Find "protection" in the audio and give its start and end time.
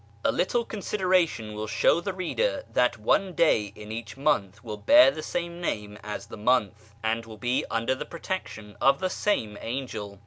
8.07-8.75